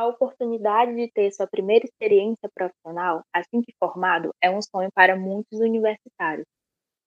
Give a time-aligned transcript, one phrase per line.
[0.00, 5.14] A oportunidade de ter sua primeira experiência profissional, assim que formado, é um sonho para
[5.14, 6.46] muitos universitários,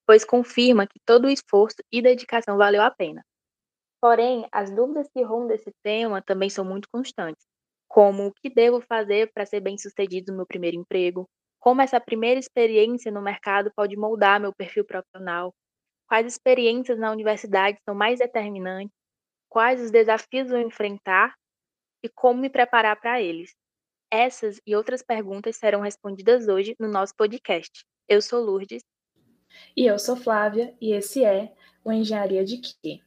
[0.05, 3.23] pois confirma que todo o esforço e dedicação valeu a pena.
[3.99, 7.43] Porém, as dúvidas que rondam esse tema também são muito constantes,
[7.87, 11.27] como o que devo fazer para ser bem-sucedido no meu primeiro emprego,
[11.59, 15.51] como essa primeira experiência no mercado pode moldar meu perfil profissional,
[16.07, 18.95] quais experiências na universidade são mais determinantes,
[19.49, 21.33] quais os desafios vou enfrentar
[22.03, 23.55] e como me preparar para eles.
[24.11, 27.83] Essas e outras perguntas serão respondidas hoje no nosso podcast.
[28.07, 28.83] Eu sou Lourdes.
[29.75, 31.53] E eu sou Flávia, e esse é
[31.83, 32.99] o Engenharia de Quê?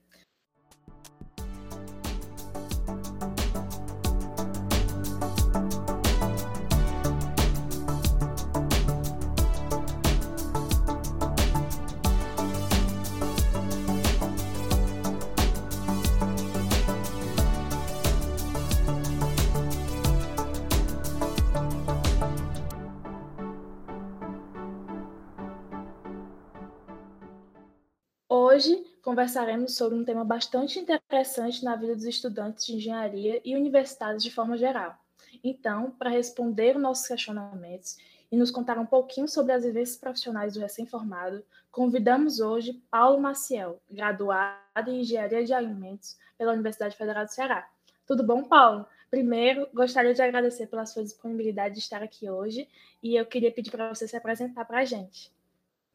[29.07, 34.33] Conversaremos sobre um tema bastante interessante na vida dos estudantes de engenharia e universitários de
[34.33, 34.99] forma geral.
[35.45, 37.99] Então, para responder os nossos questionamentos
[38.33, 43.81] e nos contar um pouquinho sobre as vivências profissionais do recém-formado, convidamos hoje Paulo Maciel,
[43.89, 47.65] graduado em Engenharia de Alimentos pela Universidade Federal do Ceará.
[48.05, 48.87] Tudo bom, Paulo?
[49.09, 52.69] Primeiro, gostaria de agradecer pela sua disponibilidade de estar aqui hoje
[53.01, 55.33] e eu queria pedir para você se apresentar para a gente.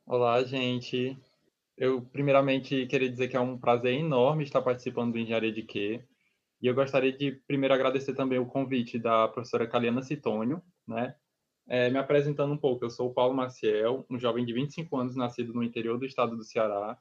[0.07, 1.19] Olá, gente.
[1.81, 6.05] Eu, primeiramente, queria dizer que é um prazer enorme estar participando do Engenharia de Quê.
[6.61, 11.15] E eu gostaria de, primeiro, agradecer também o convite da professora Caliana Citônio, né?
[11.67, 15.15] É, me apresentando um pouco, eu sou o Paulo Maciel, um jovem de 25 anos,
[15.15, 16.99] nascido no interior do estado do Ceará.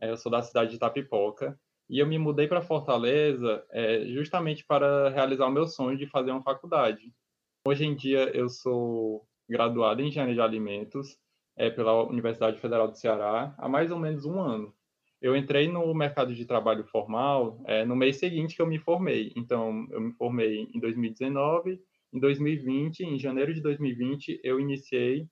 [0.00, 1.56] É, eu sou da cidade de Itapipoca.
[1.88, 6.32] E eu me mudei para Fortaleza é, justamente para realizar o meu sonho de fazer
[6.32, 7.14] uma faculdade.
[7.64, 11.16] Hoje em dia, eu sou graduado em Engenharia de Alimentos
[11.56, 14.74] é, pela Universidade Federal do Ceará há mais ou menos um ano.
[15.20, 19.32] Eu entrei no mercado de trabalho formal é, no mês seguinte que eu me formei.
[19.34, 21.80] Então, eu me formei em 2019.
[22.12, 25.26] Em 2020, em janeiro de 2020, eu iniciei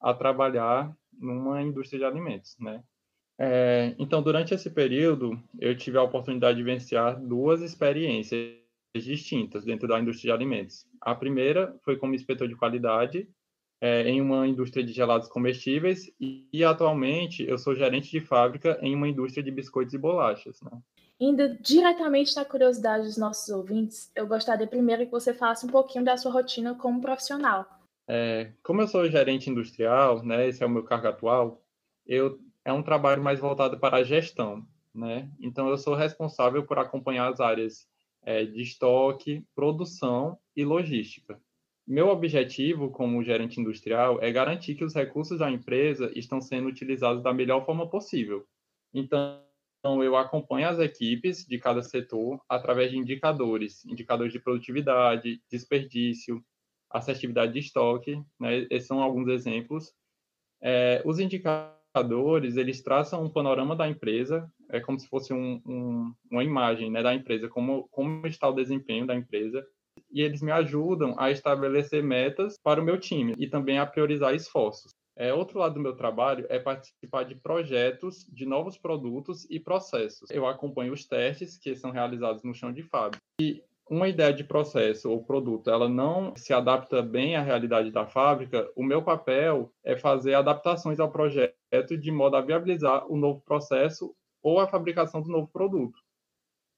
[0.00, 2.82] a trabalhar numa indústria de alimentos, né?
[3.38, 8.54] É, então, durante esse período, eu tive a oportunidade de vivenciar duas experiências
[8.94, 10.86] distintas dentro da indústria de alimentos.
[11.00, 13.26] A primeira foi como inspetor de qualidade
[13.80, 18.78] é, em uma indústria de gelados comestíveis e, e, atualmente eu sou gerente de fábrica
[18.82, 20.60] em uma indústria de biscoitos e bolachas.
[20.60, 20.70] Né?
[21.18, 26.04] Indo diretamente na curiosidade dos nossos ouvintes, eu gostaria primeiro que você falasse um pouquinho
[26.04, 27.66] da sua rotina como profissional.
[28.06, 31.62] É, como eu sou gerente industrial, né, esse é o meu cargo atual,
[32.06, 34.66] eu, é um trabalho mais voltado para a gestão.
[34.94, 35.30] Né?
[35.40, 37.86] Então, eu sou responsável por acompanhar as áreas
[38.22, 41.40] é, de estoque, produção e logística.
[41.90, 47.20] Meu objetivo como gerente industrial é garantir que os recursos da empresa estão sendo utilizados
[47.20, 48.46] da melhor forma possível.
[48.94, 49.42] Então,
[50.00, 56.40] eu acompanho as equipes de cada setor através de indicadores, indicadores de produtividade, desperdício,
[56.88, 58.68] assertividade de estoque, né?
[58.70, 59.92] Esses são alguns exemplos.
[60.62, 66.14] É, os indicadores, eles traçam um panorama da empresa, é como se fosse um, um,
[66.30, 69.66] uma imagem né, da empresa, como, como está o desempenho da empresa,
[70.12, 74.34] e eles me ajudam a estabelecer metas para o meu time e também a priorizar
[74.34, 74.92] esforços.
[75.16, 80.30] É, outro lado do meu trabalho é participar de projetos de novos produtos e processos.
[80.30, 83.22] Eu acompanho os testes que são realizados no chão de fábrica.
[83.40, 88.06] E uma ideia de processo ou produto, ela não se adapta bem à realidade da
[88.06, 93.40] fábrica, o meu papel é fazer adaptações ao projeto de modo a viabilizar o novo
[93.40, 95.98] processo ou a fabricação do novo produto.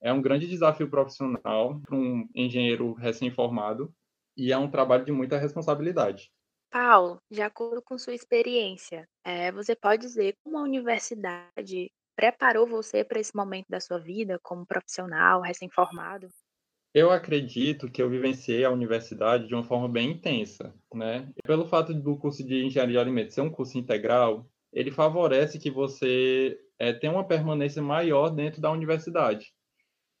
[0.03, 3.93] É um grande desafio profissional para um engenheiro recém-formado
[4.35, 6.29] e é um trabalho de muita responsabilidade.
[6.69, 13.03] Paulo, de acordo com sua experiência, é, você pode dizer como a universidade preparou você
[13.03, 16.27] para esse momento da sua vida como profissional recém-formado?
[16.93, 21.31] Eu acredito que eu vivenciei a universidade de uma forma bem intensa, né?
[21.45, 25.71] Pelo fato do curso de engenharia de alimentos ser um curso integral, ele favorece que
[25.71, 29.53] você é, tenha uma permanência maior dentro da universidade.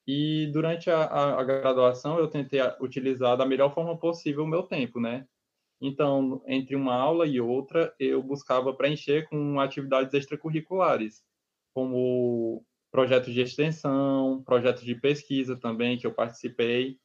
[0.05, 4.99] E durante a, a, graduação eu tentei utilizar da melhor forma possível o meu tempo,
[4.99, 5.25] né?
[5.79, 11.23] Então, entre uma aula e outra, eu buscava preencher com atividades extracurriculares,
[11.73, 16.99] como projetos de extensão, projetos de pesquisa também que eu participei.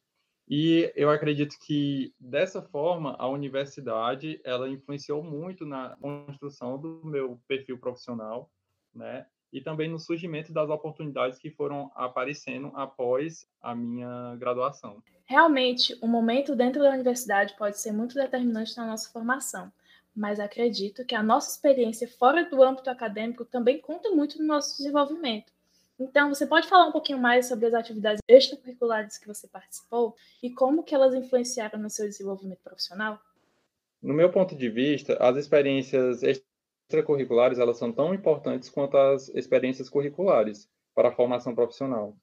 [0.47, 7.39] E eu acredito que dessa forma a universidade ela influenciou muito na construção do meu
[7.47, 8.49] perfil profissional,
[8.93, 9.25] né?
[9.51, 15.01] E também no surgimento das oportunidades que foram aparecendo após a minha graduação.
[15.25, 19.71] Realmente, o momento dentro da universidade pode ser muito determinante na nossa formação,
[20.15, 24.77] mas acredito que a nossa experiência fora do âmbito acadêmico também conta muito no nosso
[24.77, 25.51] desenvolvimento.
[25.99, 30.49] Então, você pode falar um pouquinho mais sobre as atividades extracurriculares que você participou e
[30.49, 33.19] como que elas influenciaram no seu desenvolvimento profissional?
[34.01, 36.23] No meu ponto de vista, as experiências
[36.89, 42.17] extracurriculares elas são tão importantes quanto as experiências curriculares para a formação profissional.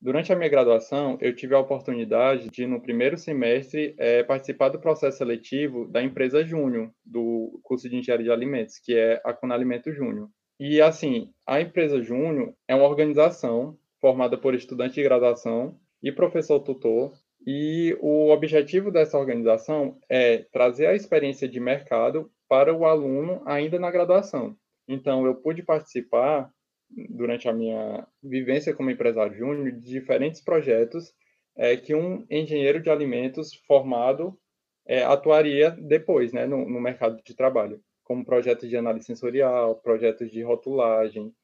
[0.00, 4.80] Durante a minha graduação, eu tive a oportunidade de, no primeiro semestre, é, participar do
[4.80, 9.90] processo seletivo da empresa Júnior, do curso de Engenharia de Alimentos, que é a Conalimento
[9.92, 10.28] Júnior.
[10.60, 16.60] E, assim, a empresa Júnior é uma organização formada por estudante de graduação e professor
[16.60, 17.12] tutor,
[17.46, 23.78] e o objetivo dessa organização é trazer a experiência de mercado para o aluno ainda
[23.78, 24.56] na graduação.
[24.86, 26.50] Então, eu pude participar,
[26.90, 31.12] durante a minha vivência como empresário júnior, de diferentes projetos
[31.56, 34.38] é, que um engenheiro de alimentos formado
[34.86, 40.30] é, atuaria depois né, no, no mercado de trabalho como projetos de análise sensorial, projetos
[40.30, 41.34] de rotulagem,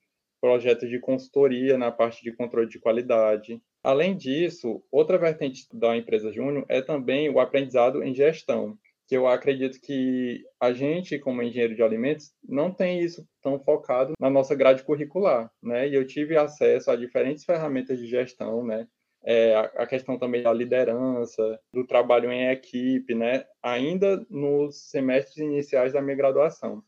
[0.40, 3.60] projetos de consultoria na parte de controle de qualidade.
[3.82, 8.78] Além disso, outra vertente da empresa Júnior é também o aprendizado em gestão,
[9.10, 14.12] que eu acredito que a gente, como engenheiro de alimentos, não tem isso tão focado
[14.20, 15.88] na nossa grade curricular, né?
[15.88, 18.86] E eu tive acesso a diferentes ferramentas de gestão, né?
[19.24, 23.44] é, a questão também da liderança, do trabalho em equipe, né?
[23.60, 26.80] Ainda nos semestres iniciais da minha graduação.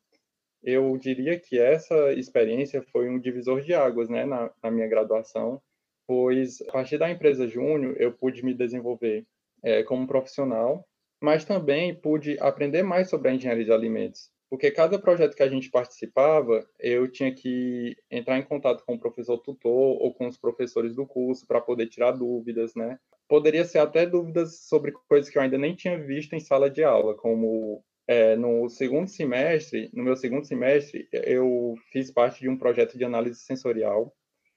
[0.62, 5.60] Eu diria que essa experiência foi um divisor de águas, né, na, na minha graduação,
[6.06, 9.26] pois a partir da empresa Júnior eu pude me desenvolver
[9.60, 10.86] é, como profissional,
[11.22, 15.48] mas também pude aprender mais sobre a engenharia de alimentos porque cada projeto que a
[15.48, 20.36] gente participava, eu tinha que entrar em contato com o professor tutor ou com os
[20.36, 22.98] professores do curso para poder tirar dúvidas, né?
[23.26, 26.84] Poderia ser até dúvidas sobre coisas que eu ainda nem tinha visto em sala de
[26.84, 32.58] aula, como é, no segundo semestre, no meu segundo semestre, eu fiz parte de um
[32.58, 34.14] projeto de análise sensorial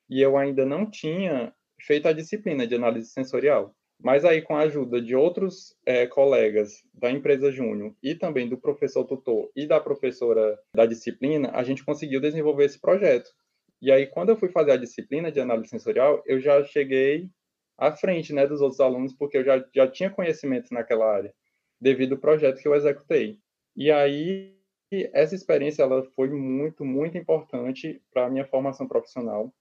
[0.10, 3.74] e eu ainda não tinha feito a disciplina de análise sensorial.
[4.02, 8.58] Mas aí, com a ajuda de outros é, colegas da empresa Júnior e também do
[8.58, 13.30] professor tutor e da professora da disciplina, a gente conseguiu desenvolver esse projeto.
[13.82, 17.30] E aí, quando eu fui fazer a disciplina de análise sensorial, eu já cheguei
[17.78, 21.34] à frente né, dos outros alunos, porque eu já, já tinha conhecimento naquela área,
[21.80, 23.40] devido ao projeto que eu executei.
[23.76, 24.56] E aí,
[25.14, 29.54] essa experiência ela foi muito, muito importante para a minha formação profissional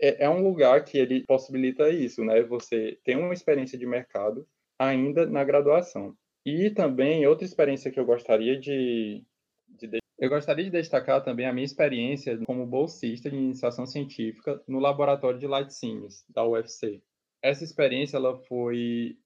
[0.00, 2.42] é, é um lugar que ele possibilita isso, né?
[2.42, 4.46] Você tem uma experiência de mercado
[4.78, 6.16] ainda na graduação.
[6.44, 9.22] E também outra experiência que eu gostaria de,
[9.68, 14.78] de eu gostaria de destacar também a minha experiência como bolsista de iniciação científica no
[14.78, 17.02] laboratório de laticínios da UFC.
[17.42, 19.16] Essa experiência ela foi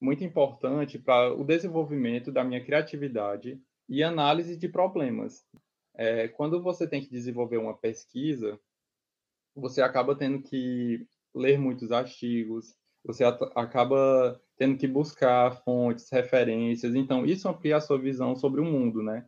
[0.00, 5.44] muito importante para o desenvolvimento da minha criatividade e análise de problemas.
[5.94, 8.58] É, quando você tem que desenvolver uma pesquisa,
[9.60, 12.74] você acaba tendo que ler muitos artigos,
[13.04, 16.94] você acaba tendo que buscar fontes, referências.
[16.94, 19.24] Então, isso amplia a sua visão sobre o mundo, né?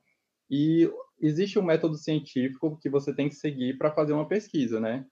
[0.50, 0.90] E
[1.20, 5.06] existe um método científico que você tem que seguir para fazer uma pesquisa, né?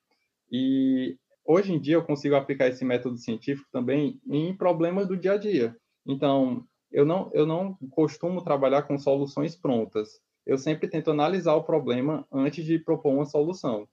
[0.51, 5.33] E hoje em dia eu consigo aplicar esse método científico também em problemas do dia
[5.33, 5.77] a dia.
[6.07, 10.09] Então, eu não, eu não costumo trabalhar com soluções prontas.
[10.47, 13.87] Eu sempre tento analisar o problema antes de propor uma solução.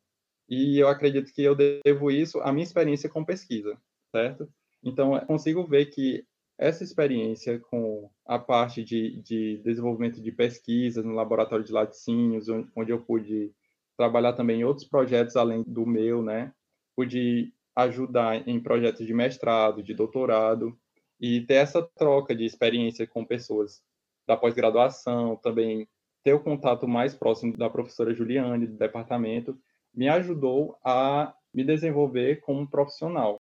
[0.48, 3.78] E eu acredito que eu devo isso à minha experiência com pesquisa,
[4.12, 4.48] certo?
[4.84, 6.26] Então, eu consigo ver que
[6.58, 12.92] essa experiência com a parte de, de desenvolvimento de pesquisas no laboratório de laticínios, onde
[12.92, 13.52] eu pude
[13.98, 16.54] trabalhar também em outros projetos além do meu, né?
[16.96, 20.78] Pude ajudar em projetos de mestrado, de doutorado,
[21.20, 23.82] e ter essa troca de experiência com pessoas
[24.28, 25.88] da pós-graduação, também
[26.24, 29.58] ter o contato mais próximo da professora Juliane, do departamento,
[29.96, 33.40] me ajudou a me desenvolver como profissional.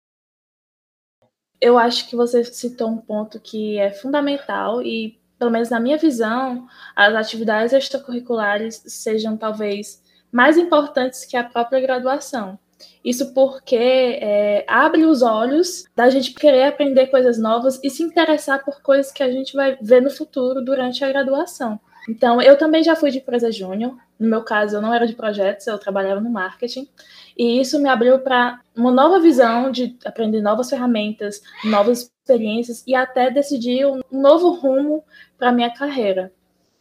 [1.61, 5.97] Eu acho que você citou um ponto que é fundamental e, pelo menos na minha
[5.97, 12.59] visão, as atividades extracurriculares sejam talvez mais importantes que a própria graduação.
[13.03, 18.65] Isso porque é, abre os olhos da gente querer aprender coisas novas e se interessar
[18.65, 21.81] por coisas que a gente vai ver no futuro durante a graduação.
[22.09, 23.97] Então, eu também já fui de empresa júnior.
[24.19, 26.89] No meu caso, eu não era de projetos, eu trabalhava no marketing.
[27.37, 32.95] E isso me abriu para uma nova visão de aprender novas ferramentas, novas experiências e
[32.95, 35.05] até decidir um novo rumo
[35.39, 36.33] para minha carreira.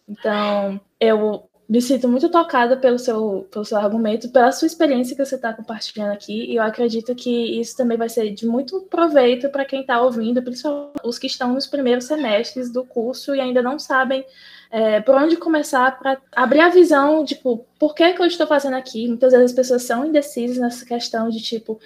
[0.08, 5.26] Então, eu me sinto muito tocada pelo seu, pelo seu argumento, pela sua experiência que
[5.26, 9.50] você está compartilhando aqui, e eu acredito que isso também vai ser de muito proveito
[9.50, 13.64] para quem está ouvindo, principalmente os que estão nos primeiros semestres do curso e ainda
[13.64, 14.24] não sabem
[14.76, 18.76] é, por onde começar para abrir a visão, tipo, por que, que eu estou fazendo
[18.76, 19.08] aqui?
[19.08, 21.80] Muitas vezes as pessoas são indecisas nessa questão de, tipo,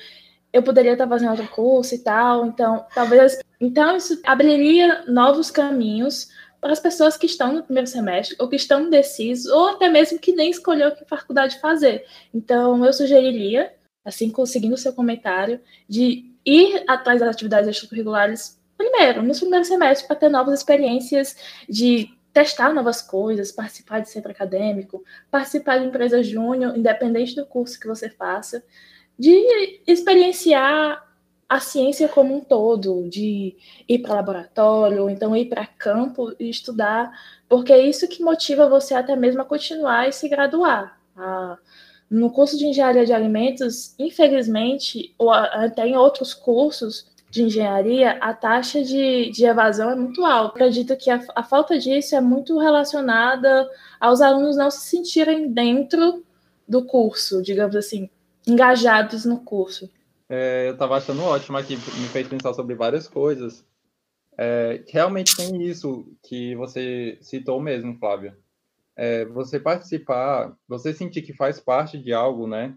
[0.52, 3.38] eu poderia estar fazendo outro curso e tal, então, talvez...
[3.62, 6.30] Então, isso abriria novos caminhos
[6.60, 10.18] para as pessoas que estão no primeiro semestre, ou que estão indecisos, ou até mesmo
[10.18, 12.08] que nem escolheu que faculdade fazer.
[12.34, 13.72] Então, eu sugeriria,
[14.04, 20.08] assim, conseguindo o seu comentário, de ir atrás das atividades extracurriculares primeiro, no primeiro semestre,
[20.08, 21.36] para ter novas experiências
[21.70, 27.78] de testar novas coisas, participar de centro acadêmico, participar de empresa júnior, independente do curso
[27.78, 28.64] que você faça,
[29.18, 31.06] de experienciar
[31.50, 33.58] a ciência como um todo, de
[33.90, 37.12] ir para laboratório, ou então ir para campo e estudar,
[37.50, 40.98] porque é isso que motiva você até mesmo a continuar e se graduar.
[41.18, 41.58] Ah,
[42.10, 48.34] no curso de engenharia de alimentos, infelizmente, ou até em outros cursos de engenharia, a
[48.34, 50.56] taxa de, de evasão é muito alta.
[50.56, 53.70] acredito que a, a falta disso é muito relacionada
[54.00, 56.24] aos alunos não se sentirem dentro
[56.68, 58.10] do curso, digamos assim,
[58.48, 59.90] engajados no curso.
[60.28, 63.66] É, eu estava achando ótimo aqui, me fez pensar sobre várias coisas.
[64.38, 68.38] É, realmente tem isso que você citou mesmo, Flávia.
[68.96, 72.76] É, você participar, você sentir que faz parte de algo, né?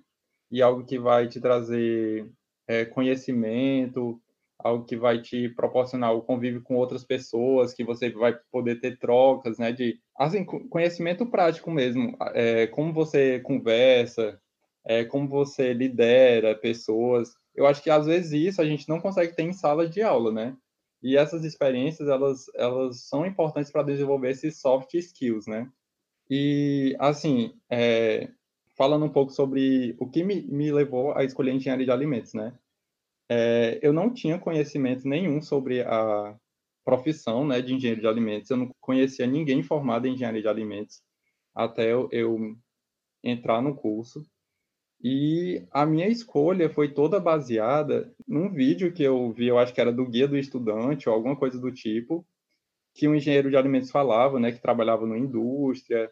[0.51, 2.31] E algo que vai te trazer
[2.67, 4.22] é, conhecimento,
[4.62, 8.99] algo que vai te proporcionar o convívio com outras pessoas, que você vai poder ter
[8.99, 9.73] trocas, né?
[9.73, 14.40] De assim, conhecimento prático mesmo, é, como você conversa,
[14.85, 19.35] é, como você lidera pessoas eu acho que às vezes isso a gente não consegue
[19.35, 20.57] ter em sala de aula, né?
[21.02, 25.69] E essas experiências, elas, elas são importantes para desenvolver esses soft skills, né?
[26.31, 28.31] E, assim, é,
[28.76, 32.54] falando um pouco sobre o que me, me levou a escolher engenharia de alimentos, né?
[33.35, 36.37] É, eu não tinha conhecimento nenhum sobre a
[36.85, 38.51] profissão né, de engenheiro de alimentos.
[38.51, 41.01] Eu não conhecia ninguém formado em engenharia de alimentos
[41.55, 42.55] até eu, eu
[43.25, 44.23] entrar no curso.
[45.03, 49.81] E a minha escolha foi toda baseada num vídeo que eu vi, eu acho que
[49.81, 52.27] era do Guia do Estudante ou alguma coisa do tipo,
[52.95, 56.11] que um engenheiro de alimentos falava, né, que trabalhava na indústria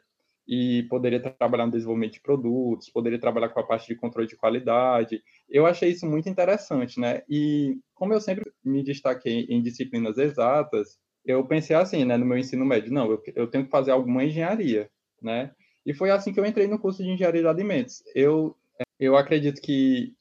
[0.50, 4.35] e poderia trabalhar no desenvolvimento de produtos, poderia trabalhar com a parte de controle de
[4.35, 5.23] qualidade.
[5.49, 7.23] Eu achei isso muito interessante, né?
[7.28, 12.37] E como eu sempre me destaquei em disciplinas exatas, eu pensei assim, né, no meu
[12.37, 14.90] ensino médio, não, eu, eu tenho que fazer alguma engenharia,
[15.23, 15.52] né?
[15.87, 18.02] E foi assim que eu entrei no curso de engenharia de alimentos.
[18.12, 18.57] Eu
[18.99, 20.14] eu acredito que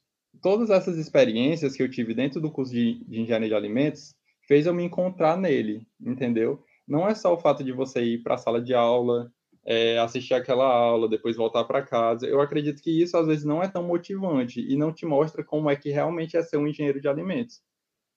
[0.43, 4.13] todas essas experiências que eu tive dentro do curso de, de engenharia de alimentos
[4.47, 6.63] fez eu me encontrar nele, entendeu?
[6.87, 9.31] Não é só o fato de você ir para a sala de aula,
[9.65, 12.25] é, assistir aquela aula, depois voltar para casa.
[12.25, 15.69] Eu acredito que isso às vezes não é tão motivante e não te mostra como
[15.69, 17.61] é que realmente é ser um engenheiro de alimentos.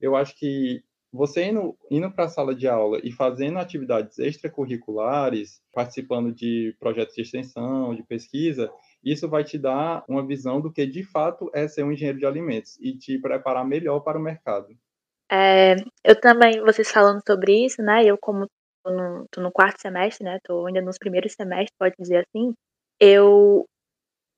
[0.00, 0.82] Eu acho que
[1.12, 7.14] você indo, indo para a sala de aula e fazendo atividades extracurriculares, participando de projetos
[7.14, 8.72] de extensão, de pesquisa,
[9.04, 12.24] isso vai te dar uma visão do que de fato é ser um engenheiro de
[12.24, 14.68] alimentos e te preparar melhor para o mercado.
[15.30, 18.04] É, eu também, vocês falando sobre isso, né?
[18.04, 18.46] Eu, como
[18.90, 20.38] no, tô no quarto semestre, né?
[20.44, 22.54] Tô ainda nos primeiros semestres, pode dizer assim.
[23.00, 23.66] Eu.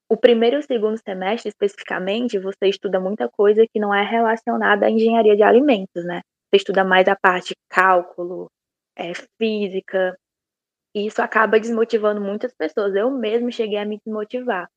[0.08, 4.86] O primeiro e o segundo semestre, especificamente, você estuda muita coisa que não é relacionada
[4.86, 6.20] à engenharia de alimentos, né?
[6.50, 8.48] Você estuda mais a parte cálculo,
[8.96, 10.16] é, física,
[10.94, 12.94] e isso acaba desmotivando muitas pessoas.
[12.94, 14.68] Eu mesmo cheguei a me desmotivar.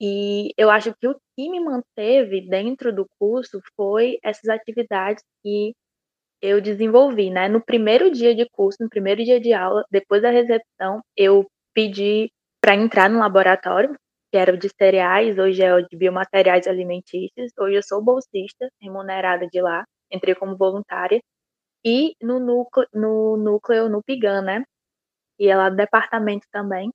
[0.00, 5.74] E eu acho que o que me manteve dentro do curso foi essas atividades que
[6.42, 7.48] eu desenvolvi, né?
[7.48, 12.30] No primeiro dia de curso, no primeiro dia de aula, depois da recepção, eu pedi
[12.60, 13.94] para entrar no laboratório,
[14.30, 17.52] que era o de cereais, hoje é o de biomateriais alimentícios.
[17.58, 21.20] Hoje eu sou bolsista, remunerada de lá, entrei como voluntária.
[21.84, 24.64] E no núcleo, no, núcleo, no PIGAN, né?
[25.38, 26.90] e é departamento também.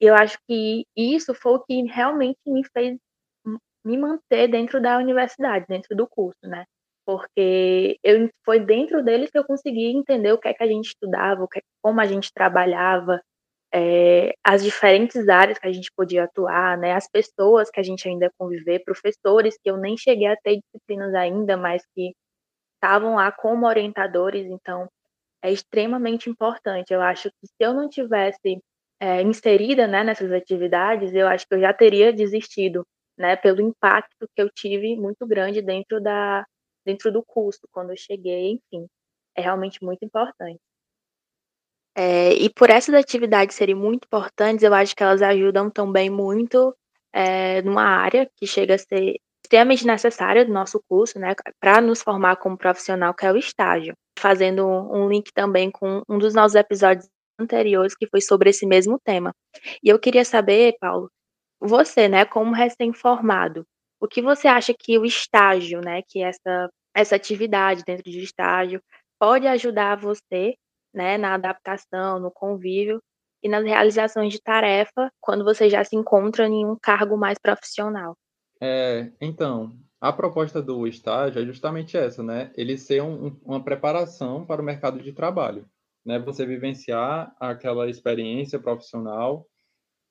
[0.00, 2.98] E eu acho que isso foi o que realmente me fez
[3.84, 6.64] me manter dentro da universidade, dentro do curso, né?
[7.06, 10.86] Porque eu, foi dentro deles que eu consegui entender o que é que a gente
[10.88, 13.22] estudava, o que, é, como a gente trabalhava,
[13.74, 16.92] é, as diferentes áreas que a gente podia atuar, né?
[16.94, 21.14] As pessoas que a gente ainda conviver, professores que eu nem cheguei a ter disciplinas
[21.14, 22.12] ainda, mas que
[22.74, 24.88] estavam lá como orientadores, então
[25.42, 26.92] é extremamente importante.
[26.92, 28.60] Eu acho que se eu não tivesse
[29.00, 32.84] é, inserida né, nessas atividades, eu acho que eu já teria desistido,
[33.18, 36.44] né, pelo impacto que eu tive muito grande dentro da
[36.86, 38.86] dentro do curso quando eu cheguei, enfim,
[39.36, 40.60] é realmente muito importante.
[41.98, 46.76] É, e por essas atividades serem muito importantes, eu acho que elas ajudam também muito
[47.12, 52.02] é, numa área que chega a ser extremamente necessária do nosso curso, né, para nos
[52.02, 53.94] formar como profissional, que é o estágio.
[54.18, 58.98] Fazendo um link também com um dos nossos episódios anteriores, que foi sobre esse mesmo
[59.04, 59.32] tema.
[59.82, 61.10] E eu queria saber, Paulo,
[61.60, 63.64] você, né, como recém-formado,
[64.00, 68.80] o que você acha que o estágio, né, que essa, essa atividade dentro de estágio
[69.18, 70.54] pode ajudar você,
[70.94, 73.02] né, na adaptação, no convívio
[73.42, 78.16] e nas realizações de tarefa quando você já se encontra em um cargo mais profissional?
[78.60, 82.50] É, então, a proposta do estágio é justamente essa, né?
[82.56, 85.66] Ele ser um, uma preparação para o mercado de trabalho,
[86.04, 86.18] né?
[86.20, 89.46] Você vivenciar aquela experiência profissional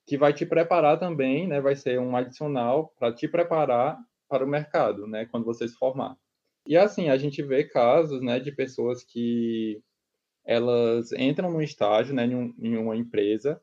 [0.06, 1.60] que vai te preparar também, né?
[1.60, 3.98] Vai ser um adicional para te preparar
[4.28, 5.26] para o mercado, né?
[5.26, 6.16] Quando você se formar.
[6.66, 9.80] E assim, a gente vê casos, né, de pessoas que
[10.44, 13.60] elas entram no estágio, né, em, um, uma empresa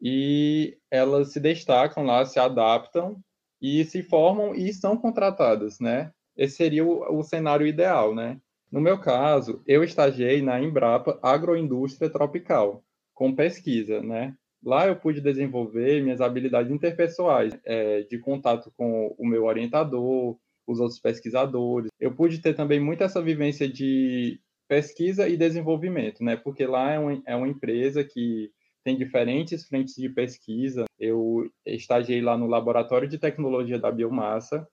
[0.00, 3.22] e elas se destacam lá, se adaptam
[3.60, 6.12] e se formam e são contratadas, né?
[6.36, 8.38] Esse seria o, o cenário ideal, né?
[8.70, 14.36] No meu caso, eu estagiei na Embrapa Agroindústria Tropical, com pesquisa, né?
[14.64, 20.80] Lá eu pude desenvolver minhas habilidades interpessoais, é, de contato com o meu orientador, os
[20.80, 21.90] outros pesquisadores.
[22.00, 26.36] Eu pude ter também muito essa vivência de pesquisa e desenvolvimento, né?
[26.36, 28.50] Porque lá é uma, é uma empresa que
[28.82, 30.84] tem diferentes frentes de pesquisa.
[30.98, 34.66] Eu estagiei lá no Laboratório de Tecnologia da Biomassa,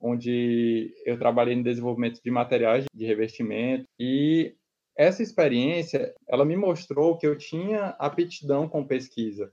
[0.00, 4.54] onde eu trabalhei no desenvolvimento de materiais de revestimento e
[5.00, 9.50] essa experiência, ela me mostrou que eu tinha aptidão com pesquisa,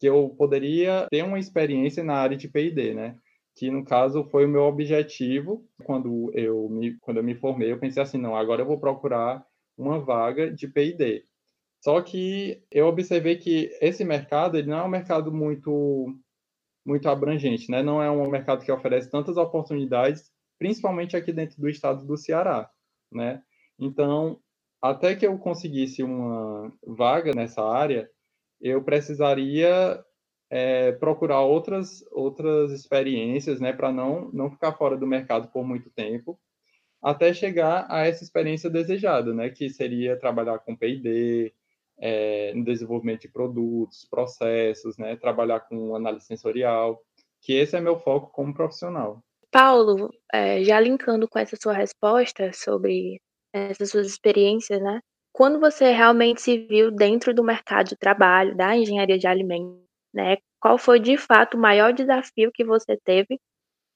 [0.00, 3.16] que eu poderia ter uma experiência na área de P&D, né?
[3.54, 7.78] Que no caso foi o meu objetivo quando eu me quando eu me formei, eu
[7.78, 11.24] pensei assim, não, agora eu vou procurar uma vaga de P&D.
[11.80, 16.12] Só que eu observei que esse mercado ele não é um mercado muito
[16.84, 17.84] muito abrangente, né?
[17.84, 22.68] Não é um mercado que oferece tantas oportunidades, principalmente aqui dentro do estado do Ceará,
[23.12, 23.42] né?
[23.78, 24.40] Então,
[24.80, 28.08] até que eu conseguisse uma vaga nessa área,
[28.60, 30.02] eu precisaria
[30.50, 35.90] é, procurar outras outras experiências, né, para não não ficar fora do mercado por muito
[35.90, 36.38] tempo,
[37.02, 41.52] até chegar a essa experiência desejada, né, que seria trabalhar com P&D,
[42.00, 47.02] é, no desenvolvimento de produtos, processos, né, trabalhar com análise sensorial,
[47.40, 49.22] que esse é meu foco como profissional.
[49.50, 53.20] Paulo, é, já linkando com essa sua resposta sobre
[53.52, 55.00] essas suas experiências, né?
[55.32, 59.82] Quando você realmente se viu dentro do mercado de trabalho, da engenharia de alimentos,
[60.12, 60.36] né?
[60.60, 63.38] Qual foi de fato o maior desafio que você teve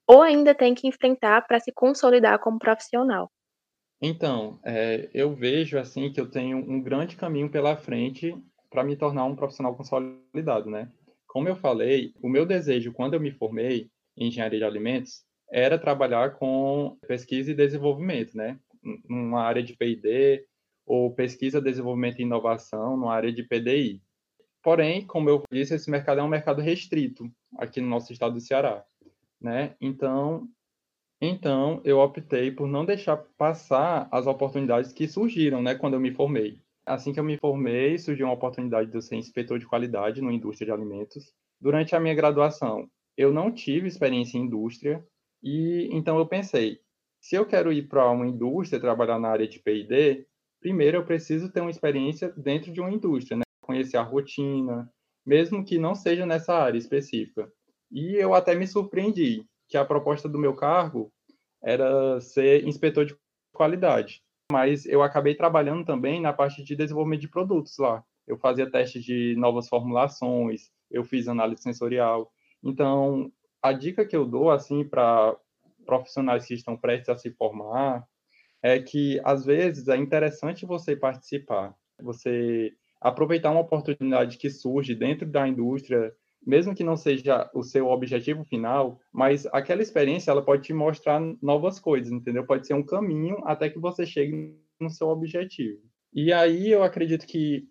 [0.07, 3.31] ou ainda tem que enfrentar para se consolidar como profissional?
[4.01, 8.37] Então, é, eu vejo assim que eu tenho um grande caminho pela frente
[8.69, 10.91] para me tornar um profissional consolidado, né?
[11.27, 15.79] Como eu falei, o meu desejo quando eu me formei em engenharia de alimentos era
[15.79, 18.59] trabalhar com pesquisa e desenvolvimento, né?
[19.09, 20.47] Numa área de P&D
[20.87, 24.03] ou pesquisa, desenvolvimento e inovação numa área de PDI.
[24.63, 28.41] Porém, como eu disse, esse mercado é um mercado restrito aqui no nosso estado do
[28.41, 28.85] Ceará,
[29.41, 29.75] né?
[29.81, 30.49] Então,
[31.21, 36.13] então eu optei por não deixar passar as oportunidades que surgiram, né, quando eu me
[36.13, 36.59] formei.
[36.85, 40.33] Assim que eu me formei, surgiu uma oportunidade de eu ser inspetor de qualidade na
[40.33, 41.33] indústria de alimentos.
[41.61, 45.05] Durante a minha graduação, eu não tive experiência em indústria
[45.43, 46.81] e então eu pensei,
[47.23, 50.27] se eu quero ir para uma indústria trabalhar na área de P&D,
[50.61, 53.43] primeiro eu preciso ter uma experiência dentro de uma indústria, né?
[53.61, 54.93] conhecer a rotina,
[55.25, 57.51] mesmo que não seja nessa área específica.
[57.93, 61.13] E eu até me surpreendi que a proposta do meu cargo
[61.63, 63.17] era ser inspetor de
[63.55, 68.03] qualidade, mas eu acabei trabalhando também na parte de desenvolvimento de produtos lá.
[68.27, 72.33] Eu fazia testes de novas formulações, eu fiz análise sensorial.
[72.65, 73.31] Então,
[73.63, 75.37] a dica que eu dou assim para
[75.85, 78.07] profissionais que estão prestes a se formar
[78.63, 85.27] é que às vezes é interessante você participar, você aproveitar uma oportunidade que surge dentro
[85.27, 86.13] da indústria,
[86.47, 91.21] mesmo que não seja o seu objetivo final, mas aquela experiência ela pode te mostrar
[91.43, 92.47] novas coisas, entendeu?
[92.47, 95.81] Pode ser um caminho até que você chegue no seu objetivo.
[96.13, 97.69] E aí eu acredito que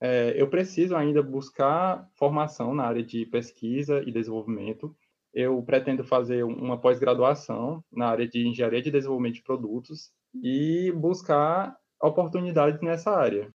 [0.00, 4.96] é, eu preciso ainda buscar formação na área de pesquisa e desenvolvimento.
[5.34, 10.10] Eu pretendo fazer uma pós-graduação na área de engenharia de desenvolvimento de produtos
[10.42, 13.50] e buscar oportunidades nessa área.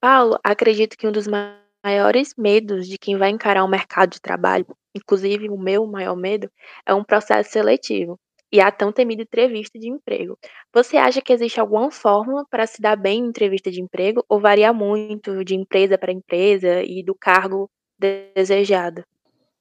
[0.00, 4.66] Paulo, acredito que um dos maiores medos de quem vai encarar o mercado de trabalho,
[4.94, 6.50] inclusive o meu maior medo,
[6.86, 8.18] é um processo seletivo.
[8.52, 10.36] e a tão temida entrevista de emprego.
[10.74, 14.40] Você acha que existe alguma fórmula para se dar bem em entrevista de emprego ou
[14.40, 19.04] varia muito de empresa para empresa e do cargo desejado?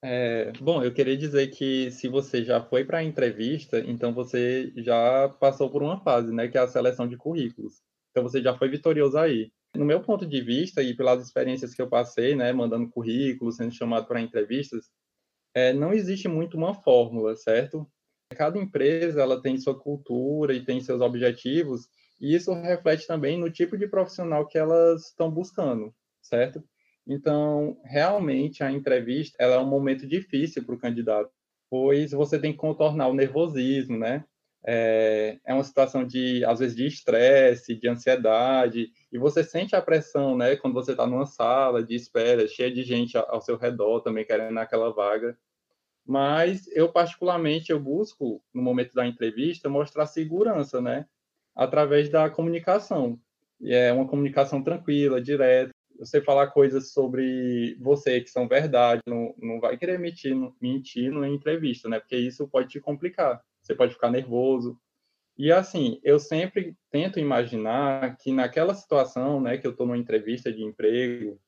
[0.01, 4.71] É, bom, eu queria dizer que se você já foi para a entrevista, então você
[4.77, 7.81] já passou por uma fase, né, que é a seleção de currículos.
[8.11, 9.51] Então você já foi vitorioso aí.
[9.75, 13.73] No meu ponto de vista e pelas experiências que eu passei, né, mandando currículos, sendo
[13.73, 14.85] chamado para entrevistas,
[15.53, 17.87] é, não existe muito uma fórmula, certo?
[18.35, 21.87] Cada empresa ela tem sua cultura e tem seus objetivos,
[22.21, 26.63] e isso reflete também no tipo de profissional que elas estão buscando, certo?
[27.07, 31.31] Então, realmente, a entrevista ela é um momento difícil para o candidato,
[31.69, 34.23] pois você tem que contornar o nervosismo, né?
[34.65, 39.81] É, é uma situação de, às vezes, de estresse, de ansiedade, e você sente a
[39.81, 40.55] pressão, né?
[40.57, 44.57] Quando você está numa sala de espera, cheia de gente ao seu redor também querendo
[44.57, 45.37] aquela vaga.
[46.05, 51.05] Mas eu, particularmente, eu busco, no momento da entrevista, mostrar segurança, né?
[51.55, 53.19] Através da comunicação.
[53.61, 59.35] E é uma comunicação tranquila, direta, você falar coisas sobre você que são verdade, não,
[59.37, 61.99] não vai querer mentir, mentir numa entrevista, né?
[61.99, 63.41] Porque isso pode te complicar.
[63.61, 64.79] Você pode ficar nervoso.
[65.37, 70.51] E assim, eu sempre tento imaginar que naquela situação, né, que eu estou numa entrevista
[70.51, 71.39] de emprego,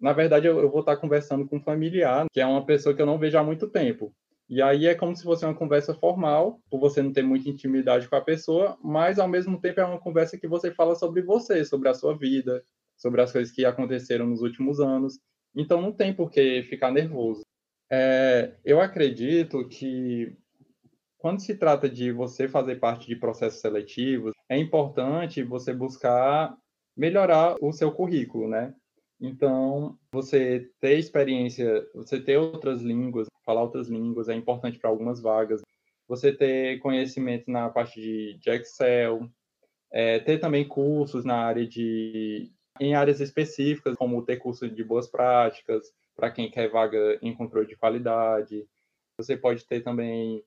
[0.00, 3.02] na verdade eu, eu vou estar conversando com um familiar, que é uma pessoa que
[3.02, 4.14] eu não vejo há muito tempo.
[4.48, 8.08] E aí é como se fosse uma conversa formal, por você não ter muita intimidade
[8.08, 11.64] com a pessoa, mas ao mesmo tempo é uma conversa que você fala sobre você,
[11.64, 12.64] sobre a sua vida,
[12.98, 15.18] sobre as coisas que aconteceram nos últimos anos.
[15.54, 17.42] Então não tem por que ficar nervoso.
[17.90, 20.36] É, eu acredito que
[21.16, 26.56] quando se trata de você fazer parte de processos seletivos, é importante você buscar
[26.96, 28.74] melhorar o seu currículo, né?
[29.20, 35.20] Então, você ter experiência, você ter outras línguas, falar outras línguas é importante para algumas
[35.20, 35.60] vagas.
[36.06, 39.28] Você ter conhecimento na parte de, de Excel,
[39.92, 45.08] é, ter também cursos na área de em áreas específicas, como ter curso de boas
[45.08, 48.66] práticas, para quem quer vaga em controle de qualidade.
[49.16, 50.42] Você pode ter também,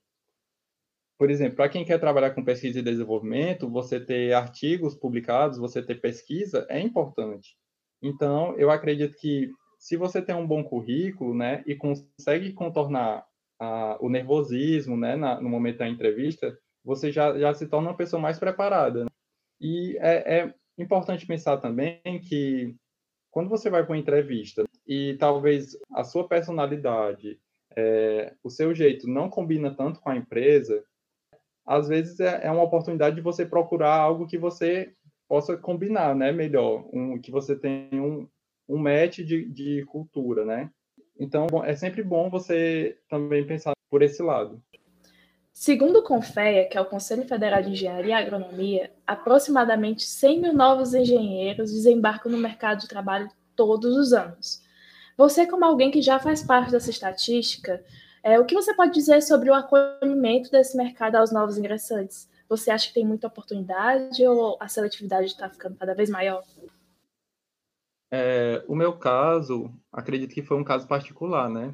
[1.17, 5.81] por exemplo, para quem quer trabalhar com pesquisa e desenvolvimento, você ter artigos publicados, você
[5.81, 7.55] ter pesquisa é importante.
[8.01, 13.25] Então, eu acredito que se você tem um bom currículo, né, e consegue contornar
[13.99, 18.21] o nervosismo, né, na, no momento da entrevista, você já, já se torna uma pessoa
[18.21, 19.05] mais preparada.
[19.05, 19.09] Né?
[19.59, 22.75] E é, é, Importante pensar também que
[23.29, 27.39] quando você vai para uma entrevista e talvez a sua personalidade,
[27.75, 30.83] é, o seu jeito não combina tanto com a empresa,
[31.65, 34.93] às vezes é, é uma oportunidade de você procurar algo que você
[35.27, 38.27] possa combinar, né, melhor, um, que você tenha um,
[38.67, 40.69] um match de, de cultura, né?
[41.17, 44.61] Então, é sempre bom você também pensar por esse lado.
[45.53, 50.53] Segundo o CONFEA, que é o Conselho Federal de Engenharia e Agronomia, aproximadamente 100 mil
[50.53, 54.61] novos engenheiros desembarcam no mercado de trabalho todos os anos.
[55.17, 57.83] Você, como alguém que já faz parte dessa estatística,
[58.23, 62.29] é, o que você pode dizer sobre o acolhimento desse mercado aos novos ingressantes?
[62.47, 66.43] Você acha que tem muita oportunidade ou a seletividade está ficando cada vez maior?
[68.11, 71.73] É, o meu caso, acredito que foi um caso particular, né?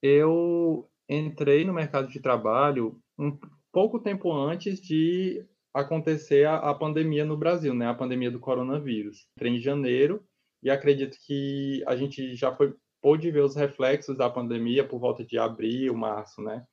[0.00, 3.38] Eu entrei no mercado de trabalho um
[3.72, 5.44] pouco tempo antes de
[5.74, 7.86] acontecer a, a, pandemia no Brasil, né?
[7.86, 9.26] A pandemia do coronavírus.
[9.36, 10.22] Entrei em janeiro
[10.62, 15.24] e acredito que a gente já foi pôde ver os reflexos da pandemia por volta
[15.24, 16.64] de abril, março, né?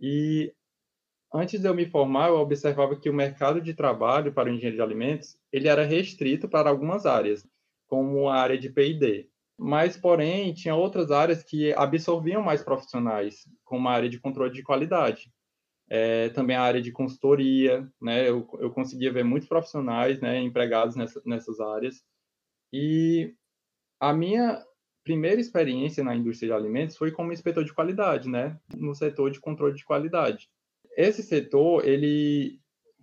[0.00, 0.52] E
[1.32, 4.76] antes de eu me formar, eu observava que o mercado de trabalho para o engenheiro
[4.76, 7.46] de alimentos ele era restrito para algumas áreas,
[7.88, 9.31] como a área de P&D
[9.62, 14.62] mas, porém, tinha outras áreas que absorviam mais profissionais, como a área de controle de
[14.62, 15.32] qualidade.
[15.88, 18.28] É, também a área de consultoria, né?
[18.28, 22.02] Eu, eu conseguia ver muitos profissionais, né, empregados nessa, nessas áreas.
[22.72, 23.34] E
[24.00, 24.60] a minha
[25.04, 29.38] primeira experiência na indústria de alimentos foi como inspetor de qualidade, né, no setor de
[29.38, 30.48] controle de qualidade.
[30.96, 32.58] Esse setor, ele,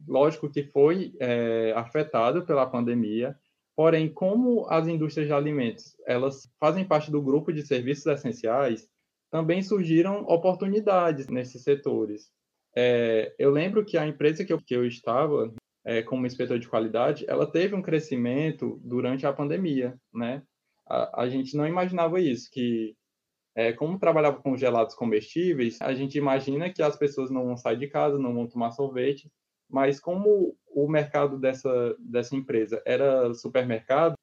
[0.08, 3.38] lógico que foi é, afetado pela pandemia,
[3.80, 8.86] Porém, como as indústrias de alimentos elas fazem parte do grupo de serviços essenciais,
[9.32, 12.30] também surgiram oportunidades nesses setores.
[12.76, 15.54] É, eu lembro que a empresa que eu, que eu estava
[15.86, 20.44] é, como inspetor de qualidade, ela teve um crescimento durante a pandemia, né?
[20.86, 22.94] A, a gente não imaginava isso, que
[23.56, 27.78] é, como trabalhava com gelados comestíveis, a gente imagina que as pessoas não vão sair
[27.78, 29.32] de casa, não vão tomar sorvete,
[29.70, 34.16] mas como o mercado dessa, dessa empresa era supermercado,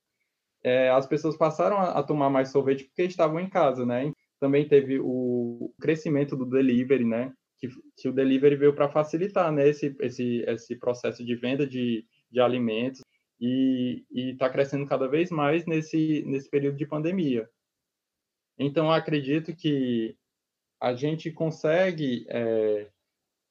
[0.63, 4.11] é, as pessoas passaram a, a, tomar mais sorvete porque estavam em casa, né?
[4.41, 7.33] Também teve o crescimento do delivery, né?
[7.59, 12.07] que, que o delivery veio para facilitar né, esse, esse, esse processo de venda de,
[12.31, 13.01] de alimentos
[13.41, 17.49] e está crescendo cada vez mais nesse, nesse período de pandemia.
[18.59, 20.17] Então, acredito que
[20.81, 22.89] a gente consegue é,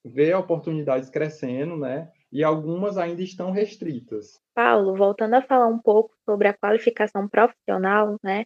[0.05, 2.11] ver oportunidades crescendo, né?
[2.31, 4.39] E algumas ainda estão restritas.
[4.53, 8.43] Paulo, voltando a falar um pouco sobre a qualificação profissional, né?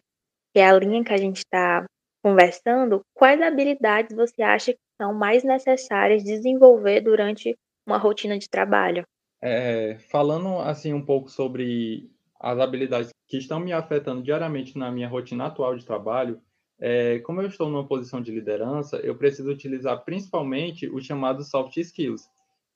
[0.54, 1.84] Que é a linha que a gente está
[2.22, 9.04] conversando, quais habilidades você acha que são mais necessárias desenvolver durante uma rotina de trabalho?
[9.42, 15.08] É, falando assim um pouco sobre as habilidades que estão me afetando diariamente na minha
[15.08, 16.40] rotina atual de trabalho,
[16.80, 21.76] é, como eu estou numa posição de liderança, eu preciso utilizar principalmente os chamados soft
[21.76, 22.28] skills,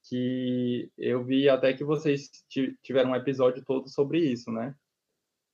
[0.08, 2.30] que eu vi até que vocês
[2.82, 4.74] tiveram um episódio todo sobre isso, né?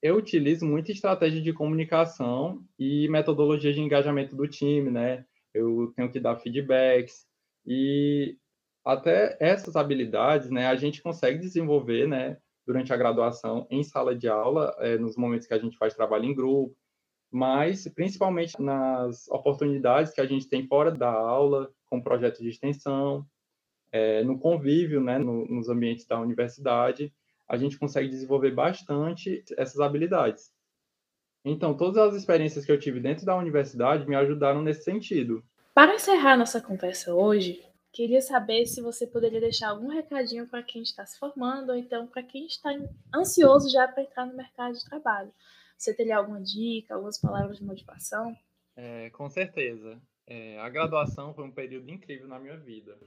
[0.03, 5.25] Eu utilizo muita estratégia de comunicação e metodologia de engajamento do time, né?
[5.55, 7.27] Eu tenho que dar feedbacks
[7.65, 8.37] e
[8.85, 14.29] até essas habilidades, né, a gente consegue desenvolver, né, durante a graduação em sala de
[14.29, 16.75] aula, é, nos momentos que a gente faz trabalho em grupo,
[17.31, 23.25] mas principalmente nas oportunidades que a gente tem fora da aula, com projetos de extensão,
[23.93, 27.13] é, no convívio, né, no, nos ambientes da universidade,
[27.49, 30.53] a gente consegue desenvolver bastante essas habilidades.
[31.45, 35.43] Então, todas as experiências que eu tive dentro da universidade me ajudaram nesse sentido.
[35.75, 40.83] Para encerrar nossa conversa hoje, Queria saber se você poderia deixar algum recadinho para quem
[40.83, 42.71] está se formando ou então para quem está
[43.13, 45.33] ansioso já para entrar no mercado de trabalho.
[45.81, 48.37] Você teria alguma dica, algumas palavras de motivação?
[48.77, 49.99] É, com certeza.
[50.27, 52.99] É, a graduação foi um período incrível na minha vida.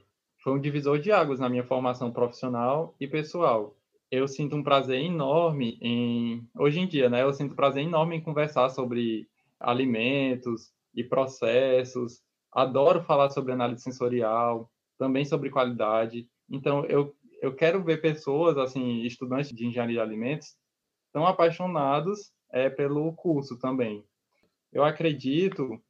[0.42, 3.76] Foi um divisor de águas na minha formação profissional e pessoal.
[4.10, 7.22] Eu sinto um prazer enorme em, hoje em dia, né?
[7.22, 9.28] Eu sinto prazer enorme em conversar sobre
[9.60, 12.24] alimentos e processos.
[12.50, 16.28] Adoro falar sobre análise sensorial, também sobre qualidade.
[16.50, 20.56] Então, eu, eu quero ver pessoas, assim, estudantes de engenharia de alimentos,
[21.12, 24.04] tão apaixonados é, pelo curso também.
[24.72, 25.82] Eu acredito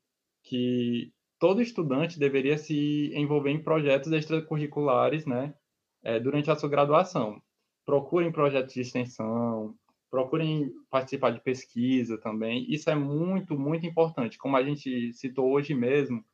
[0.43, 5.55] que todo estudante deveria se envolver em projetos extracurriculares, né,
[6.03, 7.41] é, durante a sua graduação.
[7.85, 9.75] Procurem projetos de extensão,
[10.11, 12.65] procurem participar de pesquisa também.
[12.73, 14.39] Isso é muito, muito importante.
[14.39, 16.25] Como a gente citou hoje mesmo,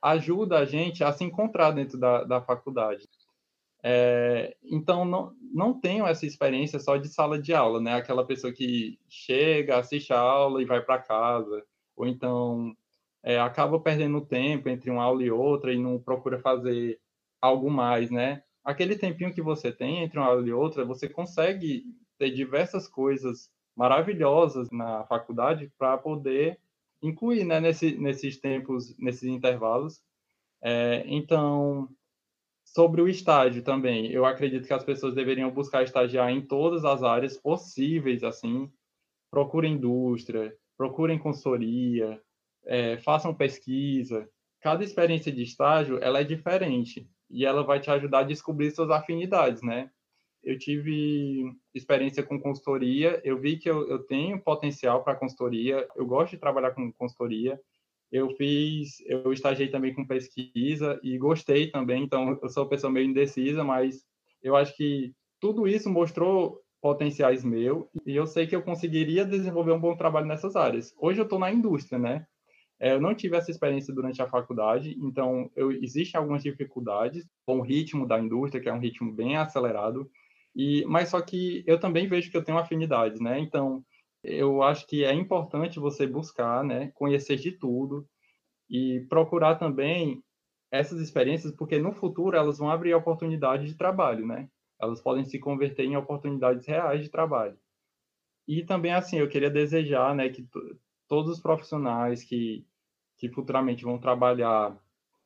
[0.00, 3.08] ajuda a gente a se encontrar dentro da, da faculdade.
[3.82, 7.94] É, então, não, não tenho essa experiência só de sala de aula, né?
[7.94, 11.64] Aquela pessoa que chega, assiste a aula e vai para casa,
[11.96, 12.76] ou então
[13.22, 17.00] é, acaba perdendo tempo entre uma aula e outra e não procura fazer
[17.40, 18.42] algo mais, né?
[18.64, 21.84] Aquele tempinho que você tem entre uma aula e outra, você consegue
[22.18, 26.58] ter diversas coisas maravilhosas na faculdade para poder
[27.02, 30.02] incluir né, nesse, nesses tempos, nesses intervalos.
[30.62, 31.88] É, então,
[32.74, 37.02] sobre o estágio também, eu acredito que as pessoas deveriam buscar estagiar em todas as
[37.02, 38.70] áreas possíveis, assim,
[39.30, 42.20] procurem indústria, procurem consultoria,
[42.64, 44.28] é, façam pesquisa.
[44.60, 48.90] Cada experiência de estágio, ela é diferente e ela vai te ajudar a descobrir suas
[48.90, 49.90] afinidades, né?
[50.42, 56.06] eu tive experiência com consultoria, eu vi que eu, eu tenho potencial para consultoria, eu
[56.06, 57.60] gosto de trabalhar com consultoria,
[58.10, 62.92] eu fiz, eu estagiei também com pesquisa e gostei também, então eu sou uma pessoa
[62.92, 64.04] meio indecisa, mas
[64.42, 69.72] eu acho que tudo isso mostrou potenciais meus e eu sei que eu conseguiria desenvolver
[69.72, 70.94] um bom trabalho nessas áreas.
[70.98, 72.26] Hoje eu estou na indústria, né?
[72.80, 77.58] É, eu não tive essa experiência durante a faculdade, então eu, existem algumas dificuldades com
[77.58, 80.10] o ritmo da indústria, que é um ritmo bem acelerado,
[80.56, 83.38] e, mas só que eu também vejo que eu tenho afinidades, né?
[83.38, 83.84] Então,
[84.22, 88.06] eu acho que é importante você buscar, né, conhecer de tudo
[88.68, 90.22] e procurar também
[90.70, 94.48] essas experiências, porque no futuro elas vão abrir oportunidades de trabalho, né?
[94.80, 97.58] Elas podem se converter em oportunidades reais de trabalho.
[98.46, 100.48] E também, assim, eu queria desejar, né, que
[101.08, 102.64] todos os profissionais que,
[103.18, 104.78] que futuramente vão trabalhar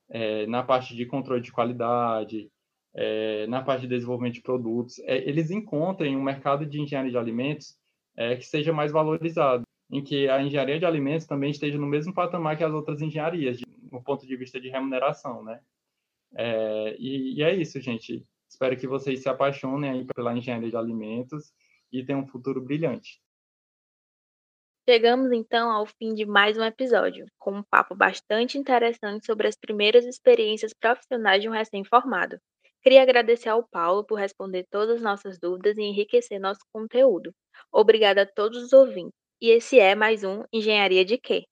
[0.09, 2.51] é, na parte de controle de qualidade,
[2.95, 7.19] é, na parte de desenvolvimento de produtos, é, eles encontrem um mercado de engenharia de
[7.19, 7.77] alimentos
[8.17, 12.15] é, que seja mais valorizado, em que a engenharia de alimentos também esteja no mesmo
[12.15, 15.61] patamar que as outras engenharias, de, no ponto de vista de remuneração, né?
[16.35, 18.27] É, e, e, é isso, gente.
[18.49, 21.53] Espero que vocês se apaixonem pela engenharia de alimentos
[21.93, 23.21] e tenham um futuro brilhante.
[24.89, 29.57] Chegamos então ao fim de mais um episódio, com um papo bastante interessante sobre as
[29.57, 32.39] primeiras experiências profissionais de um recém-formado.
[32.85, 37.35] Queria agradecer ao Paulo por responder todas as nossas dúvidas e enriquecer nosso conteúdo.
[37.73, 39.15] Obrigada a todos os ouvintes.
[39.41, 41.45] E esse é mais um Engenharia de Quê?